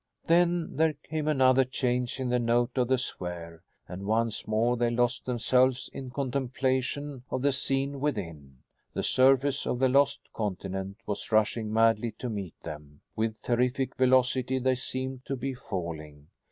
Then 0.25 0.77
there 0.77 0.93
came 0.93 1.27
another 1.27 1.63
change 1.63 2.19
in 2.19 2.29
the 2.29 2.39
note 2.39 2.75
of 2.75 2.87
the 2.87 2.97
sphere 2.97 3.61
and 3.87 4.07
once 4.07 4.47
more 4.47 4.75
they 4.75 4.89
lost 4.89 5.27
themselves 5.27 5.91
in 5.93 6.09
contemplation 6.09 7.21
of 7.29 7.43
the 7.43 7.51
scene 7.51 7.99
within. 7.99 8.63
The 8.95 9.03
surface 9.03 9.67
of 9.67 9.77
the 9.77 9.89
lost 9.89 10.21
continent 10.33 10.97
was 11.05 11.31
rushing 11.31 11.71
madly 11.71 12.13
to 12.17 12.29
meet 12.31 12.59
them. 12.63 13.01
With 13.15 13.43
terrific 13.43 13.95
velocity 13.95 14.57
they 14.57 14.73
seemed 14.73 15.23
to 15.25 15.35
be 15.35 15.53
falling. 15.53 16.29